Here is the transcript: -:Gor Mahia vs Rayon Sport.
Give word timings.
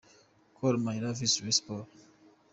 -:Gor 0.59 0.75
Mahia 0.85 1.11
vs 1.19 1.33
Rayon 1.43 1.51
Sport. 1.59 1.87